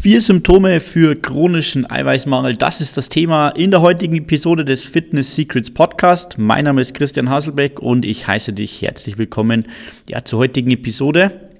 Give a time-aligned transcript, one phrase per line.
[0.00, 5.34] Vier Symptome für chronischen Eiweißmangel, das ist das Thema in der heutigen Episode des Fitness
[5.34, 6.38] Secrets Podcast.
[6.38, 9.66] Mein Name ist Christian Haselbeck und ich heiße dich herzlich willkommen
[10.08, 11.50] ja, zur heutigen Episode.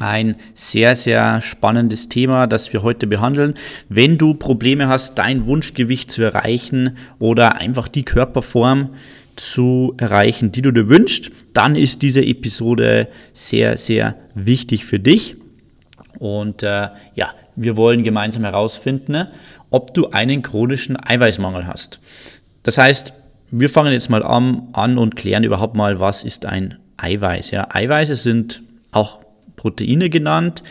[0.00, 3.54] Ein sehr, sehr spannendes Thema, das wir heute behandeln.
[3.88, 8.90] Wenn du Probleme hast, dein Wunschgewicht zu erreichen oder einfach die Körperform
[9.36, 15.36] zu erreichen, die du dir wünschst, dann ist diese Episode sehr, sehr wichtig für dich.
[16.18, 19.28] Und äh, ja, wir wollen gemeinsam herausfinden,
[19.70, 22.00] ob du einen chronischen Eiweißmangel hast.
[22.62, 23.12] Das heißt,
[23.50, 27.50] wir fangen jetzt mal an, an und klären überhaupt mal, was ist ein Eiweiß.
[27.50, 29.20] Ja, Eiweiße sind auch
[29.56, 30.62] Proteine genannt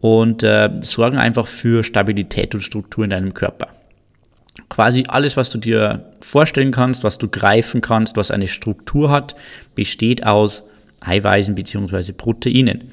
[0.00, 3.68] und äh, sorgen einfach für Stabilität und Struktur in deinem Körper.
[4.68, 9.34] Quasi alles, was du dir vorstellen kannst, was du greifen kannst, was eine Struktur hat,
[9.74, 10.62] besteht aus
[11.00, 12.12] Eiweißen bzw.
[12.12, 12.90] Proteinen.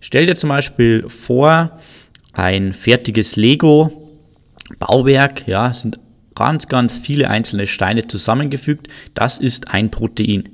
[0.00, 1.80] Stell dir zum Beispiel vor,
[2.36, 5.98] ein fertiges Lego-Bauwerk, ja, sind
[6.34, 8.88] ganz, ganz viele einzelne Steine zusammengefügt.
[9.14, 10.50] Das ist ein Protein.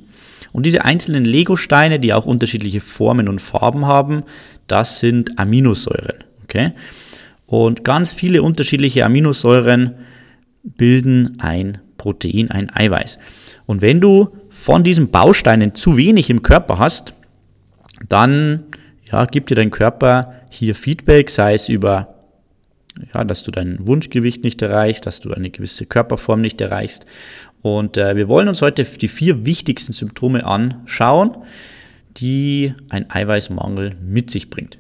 [0.53, 4.23] Und diese einzelnen Lego-Steine, die auch unterschiedliche Formen und Farben haben,
[4.69, 6.23] das sind Aminosäuren.
[6.45, 6.73] Okay?
[7.47, 9.97] Und ganz viele unterschiedliche Aminosäuren
[10.63, 13.19] bilden ein Protein, ein Eiweiß.
[13.67, 17.15] Und wenn du von diesen Bausteinen zu wenig im Körper hast,
[18.09, 18.65] dann
[19.13, 22.15] ja, gibt dir dein Körper hier Feedback, sei es über,
[23.15, 27.05] ja, dass du dein Wunschgewicht nicht erreichst, dass du eine gewisse Körperform nicht erreichst.
[27.61, 31.37] Und äh, wir wollen uns heute die vier wichtigsten Symptome anschauen,
[32.17, 34.79] die ein Eiweißmangel mit sich bringt.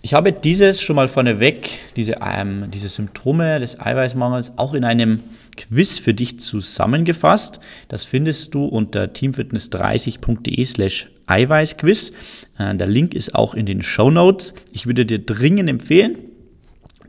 [0.00, 5.20] Ich habe dieses schon mal vorneweg, diese, ähm, diese Symptome des Eiweißmangels, auch in einem
[5.56, 7.58] Quiz für dich zusammengefasst.
[7.88, 12.12] Das findest du unter teamfitness30.de slash Eiweißquiz.
[12.58, 14.54] Äh, der Link ist auch in den Show Notes.
[14.72, 16.16] Ich würde dir dringend empfehlen,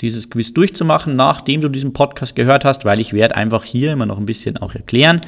[0.01, 4.07] dieses Quiz durchzumachen, nachdem du diesen Podcast gehört hast, weil ich werde einfach hier immer
[4.07, 5.21] noch ein bisschen auch erklären,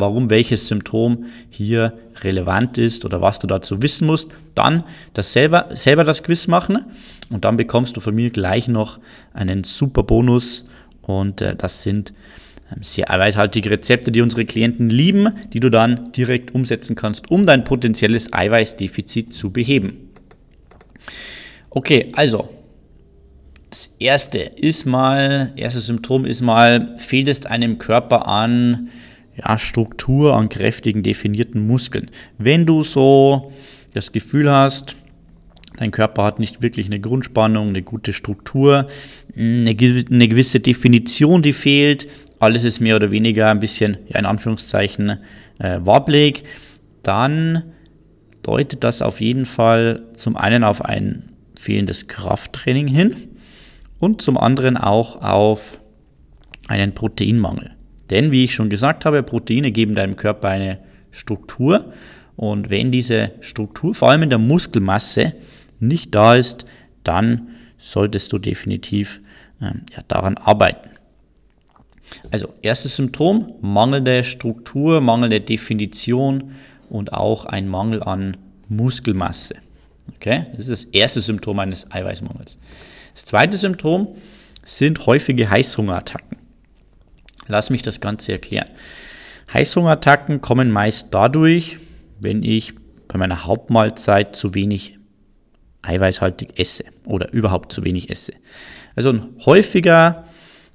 [0.00, 1.92] warum welches Symptom hier
[2.22, 4.30] relevant ist oder was du dazu wissen musst.
[4.54, 6.84] Dann das selber, selber das Quiz machen
[7.30, 8.98] und dann bekommst du von mir gleich noch
[9.32, 10.64] einen super Bonus
[11.02, 12.12] und äh, das sind
[12.70, 17.46] ähm, sehr eiweißhaltige Rezepte, die unsere Klienten lieben, die du dann direkt umsetzen kannst, um
[17.46, 20.10] dein potenzielles Eiweißdefizit zu beheben.
[21.70, 22.48] Okay, also
[23.70, 28.88] das erste ist mal, erstes Symptom ist mal, fehlt es einem Körper an
[29.38, 32.10] ja, Struktur, an kräftigen, definierten Muskeln.
[32.38, 33.52] Wenn du so
[33.94, 34.96] das Gefühl hast,
[35.76, 38.88] dein Körper hat nicht wirklich eine Grundspannung, eine gute Struktur,
[39.36, 42.08] eine, gewisse Definition, die fehlt,
[42.40, 45.18] alles ist mehr oder weniger ein bisschen, ja, in Anführungszeichen,
[45.58, 46.44] äh, wabbelig,
[47.02, 47.64] dann
[48.42, 53.14] deutet das auf jeden Fall zum einen auf ein fehlendes Krafttraining hin
[53.98, 55.78] und zum anderen auch auf
[56.68, 57.77] einen Proteinmangel.
[58.10, 60.78] Denn wie ich schon gesagt habe, Proteine geben deinem Körper eine
[61.10, 61.92] Struktur
[62.36, 65.34] und wenn diese Struktur, vor allem in der Muskelmasse,
[65.80, 66.66] nicht da ist,
[67.02, 67.48] dann
[67.78, 69.20] solltest du definitiv
[69.60, 70.90] ähm, ja, daran arbeiten.
[72.30, 76.52] Also erstes Symptom, mangelnde Struktur, mangelnde Definition
[76.88, 78.36] und auch ein Mangel an
[78.68, 79.56] Muskelmasse.
[80.14, 82.56] Okay, das ist das erste Symptom eines Eiweißmangels.
[83.14, 84.16] Das zweite Symptom
[84.64, 86.38] sind häufige Heißhungerattacken.
[87.48, 88.68] Lass mich das Ganze erklären.
[89.52, 91.78] Heißhungerattacken kommen meist dadurch,
[92.20, 92.74] wenn ich
[93.08, 94.98] bei meiner Hauptmahlzeit zu wenig
[95.82, 98.34] eiweißhaltig esse oder überhaupt zu wenig esse.
[98.94, 100.24] Also ein häufiger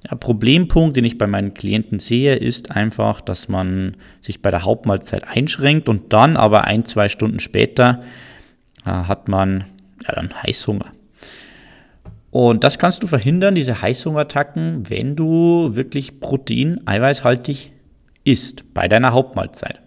[0.08, 4.64] ja, Problempunkt, den ich bei meinen Klienten sehe, ist einfach, dass man sich bei der
[4.64, 8.02] Hauptmahlzeit einschränkt und dann aber ein, zwei Stunden später
[8.84, 9.64] äh, hat man
[10.06, 10.92] ja, dann Heißhunger.
[12.34, 17.70] Und das kannst du verhindern, diese Heißhungerattacken, wenn du wirklich Protein, eiweißhaltig
[18.24, 19.80] isst bei deiner Hauptmahlzeit.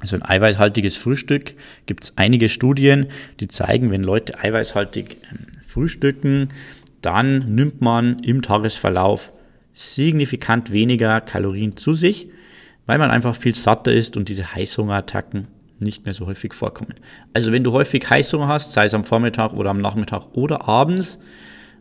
[0.00, 3.08] Also ein eiweißhaltiges Frühstück gibt es einige Studien,
[3.38, 6.48] die zeigen, wenn Leute eiweißhaltig ähm, frühstücken,
[7.02, 9.30] dann nimmt man im Tagesverlauf
[9.74, 12.30] signifikant weniger Kalorien zu sich,
[12.86, 15.48] weil man einfach viel satter ist und diese Heißhungerattacken
[15.80, 16.94] nicht mehr so häufig vorkommen.
[17.34, 21.18] Also wenn du häufig Heißhunger hast, sei es am Vormittag oder am Nachmittag oder abends,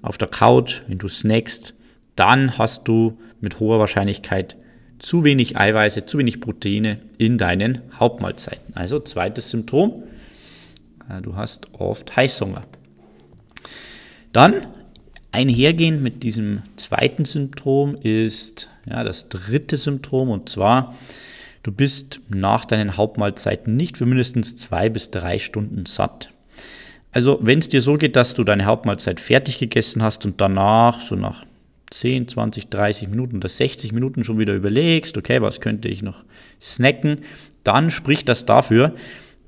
[0.02, 1.74] auf der Couch, wenn du snackst,
[2.16, 4.56] dann hast du mit hoher Wahrscheinlichkeit
[5.00, 8.76] zu wenig Eiweiße, zu wenig Proteine in deinen Hauptmahlzeiten.
[8.76, 10.04] Also zweites Symptom,
[11.10, 12.64] äh, du hast oft Heißhunger.
[14.34, 14.68] Dann
[15.32, 20.96] einhergehend mit diesem zweiten Symptom ist ja, das dritte Symptom und zwar,
[21.64, 26.30] du bist nach deinen Hauptmahlzeiten nicht für mindestens zwei bis drei Stunden satt.
[27.18, 31.02] Also wenn es dir so geht, dass du deine Hauptmahlzeit fertig gegessen hast und danach
[31.02, 31.46] so nach
[31.90, 36.24] 10, 20, 30 Minuten oder 60 Minuten schon wieder überlegst, okay, was könnte ich noch
[36.62, 37.22] snacken,
[37.64, 38.94] dann spricht das dafür,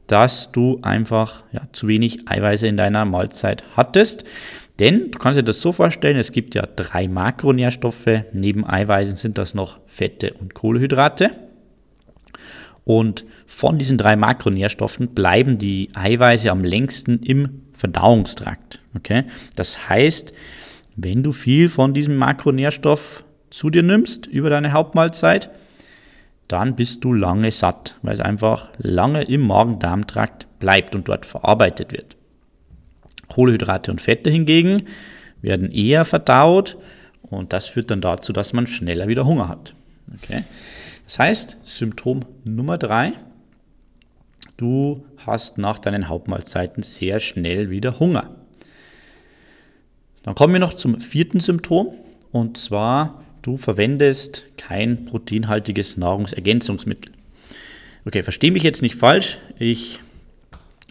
[0.07, 4.23] dass du einfach ja, zu wenig Eiweiße in deiner Mahlzeit hattest.
[4.79, 8.23] Denn du kannst dir das so vorstellen, es gibt ja drei Makronährstoffe.
[8.33, 11.29] Neben Eiweißen sind das noch Fette und Kohlenhydrate.
[12.85, 18.81] Und von diesen drei Makronährstoffen bleiben die Eiweiße am längsten im Verdauungstrakt.
[18.95, 19.25] Okay?
[19.55, 20.33] Das heißt,
[20.95, 25.49] wenn du viel von diesem Makronährstoff zu dir nimmst über deine Hauptmahlzeit,
[26.47, 31.91] dann bist du lange satt, weil es einfach lange im Magen-Darm-Trakt bleibt und dort verarbeitet
[31.91, 32.15] wird.
[33.29, 34.87] Kohlenhydrate und Fette hingegen
[35.41, 36.75] werden eher verdaut
[37.21, 39.75] und das führt dann dazu, dass man schneller wieder Hunger hat.
[40.21, 40.43] Okay?
[41.09, 43.13] Das heißt, Symptom Nummer drei,
[44.57, 48.35] du hast nach deinen Hauptmahlzeiten sehr schnell wieder Hunger.
[50.21, 51.95] Dann kommen wir noch zum vierten Symptom
[52.31, 57.11] und zwar, du verwendest kein proteinhaltiges Nahrungsergänzungsmittel.
[58.05, 59.39] Okay, verstehe mich jetzt nicht falsch.
[59.57, 60.01] Ich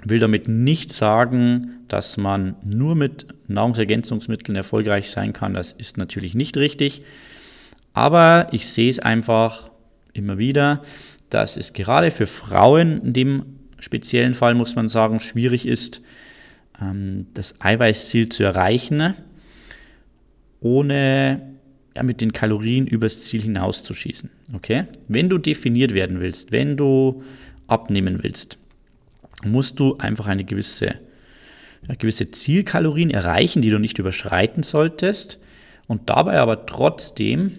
[0.03, 5.55] will damit nicht sagen, dass man nur mit Nahrungsergänzungsmitteln erfolgreich sein kann.
[5.55, 7.03] Das ist natürlich nicht richtig.
[7.93, 9.68] Aber ich sehe es einfach
[10.19, 10.83] immer wieder,
[11.31, 13.45] dass es gerade für Frauen in dem
[13.79, 16.01] speziellen Fall, muss man sagen, schwierig ist,
[16.81, 19.15] ähm, das Eiweißziel zu erreichen,
[20.61, 21.43] ohne
[21.97, 24.31] ja, mit den Kalorien übers Ziel hinauszuschießen.
[24.55, 24.85] Okay?
[25.07, 27.23] Wenn du definiert werden willst, wenn du
[27.67, 28.59] abnehmen willst,
[29.45, 30.95] musst du einfach eine gewisse,
[31.87, 35.39] ja, gewisse Zielkalorien erreichen, die du nicht überschreiten solltest
[35.87, 37.53] und dabei aber trotzdem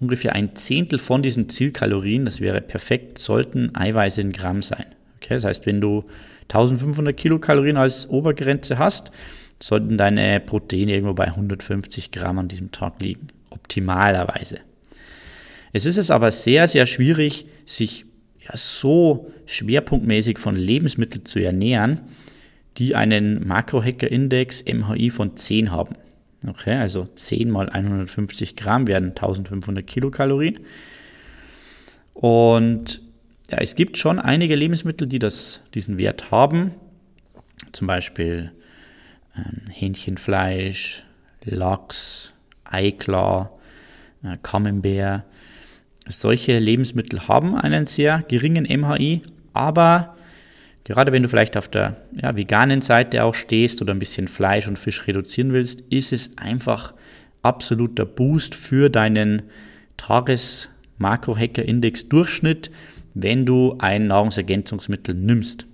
[0.00, 4.86] ungefähr ein Zehntel von diesen Zielkalorien, das wäre perfekt, sollten Eiweiße in Gramm sein.
[5.16, 6.04] Okay, das heißt, wenn du
[6.48, 9.10] 1500 Kilokalorien als Obergrenze hast,
[9.60, 13.28] sollten deine Proteine irgendwo bei 150 Gramm an diesem Tag liegen.
[13.50, 14.60] Optimalerweise.
[15.72, 18.04] Es ist es aber sehr, sehr schwierig, sich
[18.40, 22.00] ja, so schwerpunktmäßig von Lebensmitteln zu ernähren,
[22.78, 25.96] die einen Makrohacker-Index MHI von 10 haben.
[26.46, 30.60] Okay, also 10 mal 150 Gramm werden 1500 Kilokalorien.
[32.14, 33.00] Und
[33.50, 36.74] ja, es gibt schon einige Lebensmittel, die das, diesen Wert haben.
[37.72, 38.52] Zum Beispiel
[39.36, 41.04] ähm, Hähnchenfleisch,
[41.44, 42.32] Lachs,
[42.64, 43.58] Eiklar,
[44.22, 45.24] äh, Camembert.
[46.06, 50.16] Solche Lebensmittel haben einen sehr geringen MHI, aber
[50.88, 54.66] gerade wenn du vielleicht auf der ja, veganen Seite auch stehst oder ein bisschen Fleisch
[54.66, 56.94] und Fisch reduzieren willst, ist es einfach
[57.42, 59.42] absoluter Boost für deinen
[59.98, 62.70] Tages-Makro-Hacker-Index-Durchschnitt,
[63.14, 65.66] wenn du ein Nahrungsergänzungsmittel nimmst.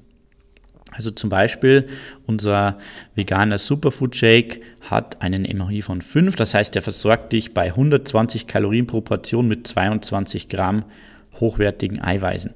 [0.91, 1.87] Also zum Beispiel
[2.27, 2.79] unser
[3.15, 8.47] veganer Superfood Shake hat einen MHI von 5, das heißt, er versorgt dich bei 120
[8.47, 10.85] Kalorien pro Portion mit 22 Gramm
[11.41, 12.53] hochwertigen Eiweißen.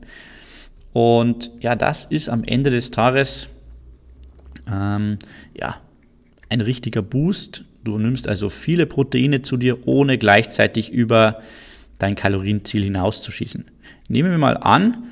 [0.99, 3.47] Und ja, das ist am Ende des Tages
[4.69, 5.21] ähm,
[5.55, 5.77] ja,
[6.49, 7.62] ein richtiger Boost.
[7.85, 11.41] Du nimmst also viele Proteine zu dir, ohne gleichzeitig über
[12.00, 13.65] dein Kalorienziel hinauszuschießen.
[14.09, 15.05] Nehmen wir mal an,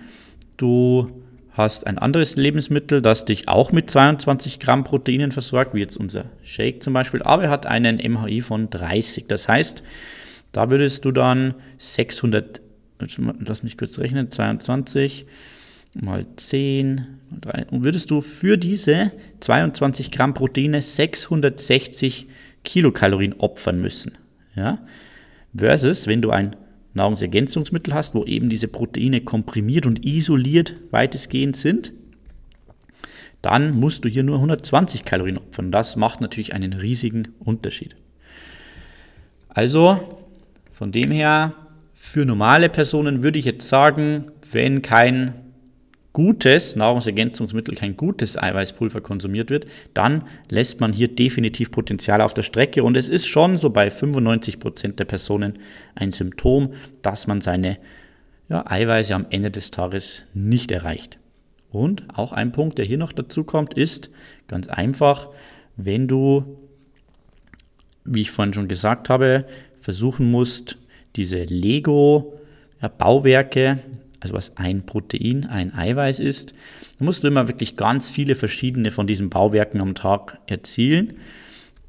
[0.57, 1.23] du
[1.53, 6.25] hast ein anderes Lebensmittel, das dich auch mit 22 Gramm Proteinen versorgt, wie jetzt unser
[6.43, 9.27] Shake zum Beispiel, aber er hat einen MHI von 30.
[9.29, 9.85] Das heißt,
[10.51, 12.61] da würdest du dann 600,
[13.39, 15.27] lass mich kurz rechnen, 22
[16.03, 17.07] mal 10
[17.71, 22.29] und würdest du für diese 22 Gramm Proteine 660
[22.65, 24.19] Kilokalorien opfern müssen.
[24.55, 24.79] Ja?
[25.57, 26.57] Versus, wenn du ein
[26.95, 31.93] Nahrungsergänzungsmittel hast, wo eben diese Proteine komprimiert und isoliert weitestgehend sind,
[33.43, 35.71] dann musst du hier nur 120 Kalorien opfern.
[35.71, 37.97] Das macht natürlich einen riesigen Unterschied.
[39.49, 40.19] Also
[40.73, 41.55] von dem her,
[41.93, 45.35] für normale Personen würde ich jetzt sagen, wenn kein
[46.17, 52.41] gutes Nahrungsergänzungsmittel, kein gutes Eiweißpulver konsumiert wird, dann lässt man hier definitiv Potenzial auf der
[52.41, 52.85] Strecke.
[52.85, 55.59] Und es ist schon so bei 95 Prozent der Personen
[55.95, 57.77] ein Symptom, dass man seine
[58.49, 61.19] ja, Eiweiße am Ende des Tages nicht erreicht.
[61.71, 64.09] Und auch ein Punkt, der hier noch dazu kommt, ist
[64.49, 65.29] ganz einfach,
[65.77, 66.57] wenn du,
[68.05, 69.45] wie ich vorhin schon gesagt habe,
[69.81, 70.79] versuchen musst,
[71.15, 73.81] diese Lego-Bauwerke
[74.21, 76.55] also was ein Protein, ein Eiweiß ist,
[76.99, 81.15] dann musst du immer wirklich ganz viele verschiedene von diesen Bauwerken am Tag erzielen.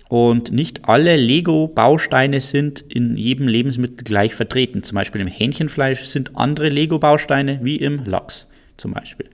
[0.10, 4.84] Und nicht alle Lego-Bausteine sind in jedem Lebensmittel gleich vertreten.
[4.84, 9.28] Zum Beispiel im Hähnchenfleisch sind andere Lego-Bausteine wie im Lachs zum Beispiel.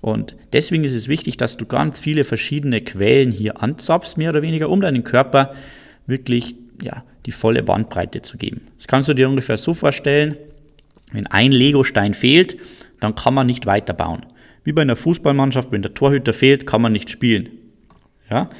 [0.00, 4.42] Und deswegen ist es wichtig, dass du ganz viele verschiedene Quellen hier anzapfst, mehr oder
[4.42, 5.54] weniger, um deinen Körper
[6.06, 8.62] wirklich ja, die volle Bandbreite zu geben.
[8.78, 10.36] Das kannst du dir ungefähr so vorstellen,
[11.12, 12.56] wenn ein Legostein fehlt,
[13.00, 14.26] dann kann man nicht weiterbauen.
[14.64, 17.48] Wie bei einer Fußballmannschaft, wenn der Torhüter fehlt, kann man nicht spielen.
[18.30, 18.50] Ja?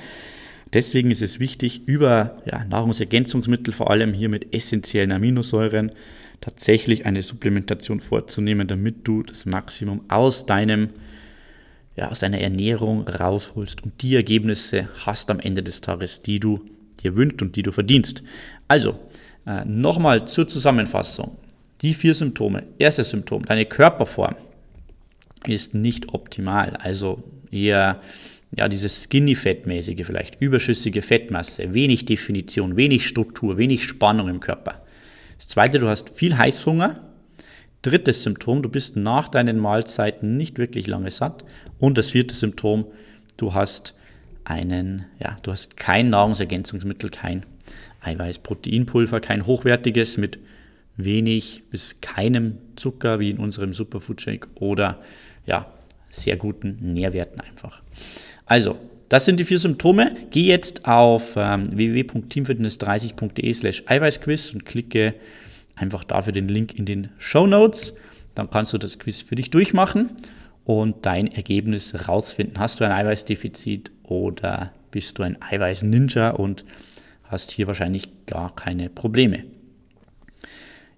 [0.72, 5.92] Deswegen ist es wichtig, über ja, Nahrungsergänzungsmittel, vor allem hier mit essentiellen Aminosäuren,
[6.40, 10.90] tatsächlich eine Supplementation vorzunehmen, damit du das Maximum aus deinem
[11.96, 16.64] ja, aus deiner Ernährung rausholst und die Ergebnisse hast am Ende des Tages, die du
[17.02, 18.22] dir wünschst und die du verdienst.
[18.68, 18.98] Also,
[19.46, 21.36] äh, nochmal zur Zusammenfassung.
[21.82, 22.64] Die vier Symptome.
[22.78, 24.36] Erstes Symptom, deine Körperform
[25.46, 26.76] ist nicht optimal.
[26.76, 28.00] Also eher
[28.56, 34.82] ja, dieses Skinny-Fettmäßige vielleicht, überschüssige Fettmasse, wenig Definition, wenig Struktur, wenig Spannung im Körper.
[35.36, 37.00] Das zweite, du hast viel Heißhunger.
[37.82, 41.44] Drittes Symptom, du bist nach deinen Mahlzeiten nicht wirklich lange satt.
[41.78, 42.86] Und das vierte Symptom,
[43.38, 43.94] du hast
[44.44, 47.46] einen, ja, du hast kein Nahrungsergänzungsmittel, kein
[48.02, 50.38] Eiweiß, Proteinpulver, kein hochwertiges mit
[51.04, 54.98] wenig bis keinem Zucker wie in unserem Superfood Shake oder
[55.46, 55.72] ja,
[56.10, 57.82] sehr guten Nährwerten einfach.
[58.46, 58.78] Also,
[59.08, 60.14] das sind die vier Symptome.
[60.30, 65.14] Geh jetzt auf ähm, www.teamfitness30.de slash Eiweißquiz und klicke
[65.74, 67.94] einfach dafür den Link in den Show Notes.
[68.34, 70.10] Dann kannst du das Quiz für dich durchmachen
[70.64, 72.58] und dein Ergebnis rausfinden.
[72.58, 76.64] Hast du ein Eiweißdefizit oder bist du ein Eiweiß-Ninja und
[77.24, 79.44] hast hier wahrscheinlich gar keine Probleme.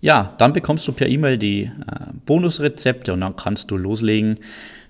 [0.02, 1.70] Ja, dann bekommst du per E-Mail die äh,
[2.26, 4.40] Bonusrezepte und dann kannst du loslegen.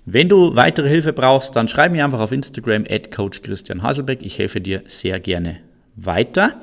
[0.05, 4.25] Wenn du weitere Hilfe brauchst, dann schreib mir einfach auf Instagram at Coach Christian Haselbeck.
[4.25, 5.57] Ich helfe dir sehr gerne
[5.95, 6.59] weiter.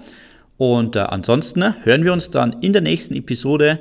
[0.58, 3.78] Und äh, ansonsten hören wir uns dann in der nächsten Episode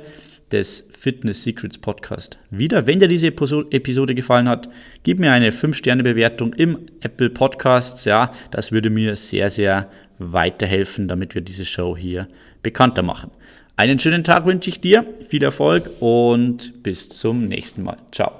[0.52, 2.86] des Fitness Secrets Podcast wieder.
[2.86, 4.68] Wenn dir diese Episode gefallen hat,
[5.02, 8.04] gib mir eine 5-Sterne-Bewertung im Apple Podcasts.
[8.04, 12.28] Ja, das würde mir sehr, sehr weiterhelfen, damit wir diese Show hier
[12.62, 13.30] bekannter machen.
[13.80, 17.96] Einen schönen Tag wünsche ich dir, viel Erfolg und bis zum nächsten Mal.
[18.12, 18.32] Ciao.